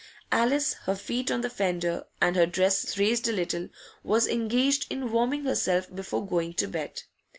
[0.31, 3.69] Alice, her feet on the fender and her dress raised a little,
[4.03, 7.03] was engaged in warming herself before going to bed.